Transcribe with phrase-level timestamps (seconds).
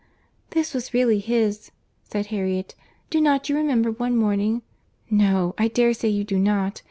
[0.49, 1.69] "This was really his,"
[2.09, 6.79] said Harriet.—"Do not you remember one morning?—no, I dare say you do not.